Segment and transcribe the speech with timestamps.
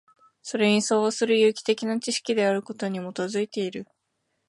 [0.41, 3.85] それに相応する有機的な知識であることに基いている。